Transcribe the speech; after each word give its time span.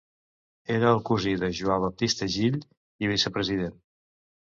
Era 0.75 0.87
el 0.93 1.01
cosí 1.09 1.35
de 1.43 1.51
Jua 1.61 1.79
Bautista 1.85 2.31
Gill 2.39 2.61
i 2.61 3.15
vicepresident. 3.15 3.83